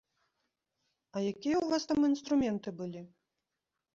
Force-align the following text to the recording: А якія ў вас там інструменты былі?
А 1.19 1.23
якія 1.33 1.57
ў 1.59 1.65
вас 1.75 1.83
там 1.91 1.99
інструменты 2.09 2.69
былі? 2.79 3.01